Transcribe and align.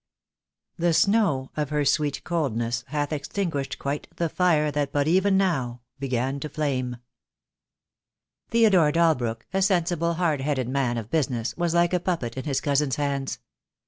"The 0.79 0.95
snow 0.95 1.51
Of 1.55 1.69
her 1.69 1.85
sweet 1.85 2.23
coldness 2.23 2.83
hath 2.87 3.13
extinguished 3.13 3.77
quite 3.77 4.07
The 4.15 4.29
fire 4.29 4.71
that 4.71 4.91
but 4.91 5.07
even 5.07 5.37
now 5.37 5.81
began 5.99 6.39
to 6.39 6.49
flame." 6.49 6.97
Theodore 8.49 8.91
Dalbrook, 8.91 9.45
a 9.53 9.61
sensible, 9.61 10.15
hard 10.15 10.41
headed 10.41 10.67
man 10.69 10.97
of 10.97 11.11
business, 11.11 11.55
was 11.55 11.75
like 11.75 11.93
a 11.93 11.99
puppet 11.99 12.35
in 12.35 12.45
his 12.45 12.61
cousin's 12.61 12.95
hands. 12.95 13.37